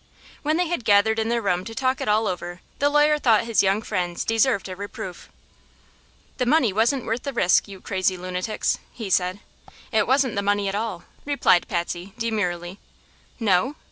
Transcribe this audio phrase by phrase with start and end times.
[0.41, 3.43] When they had gathered in their room to talk it all over the lawyer thought
[3.43, 5.29] his young friends deserved a reproof.
[6.39, 9.41] "The money wasn't worth the risk, you crazy lunatics!" he said.
[9.91, 12.79] "It wasn't the money at all," replied Patsy, demurely.
[13.39, 13.75] "No?"